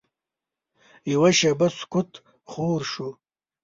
یوه 1.11 1.29
شېبه 1.39 1.67
سکوت 1.77 2.11
خور 2.49 2.81
شو. 2.91 3.09